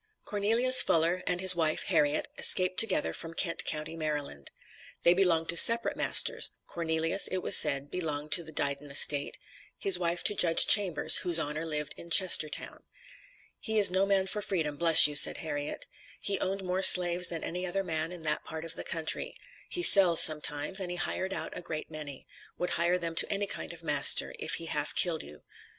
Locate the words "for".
14.25-14.41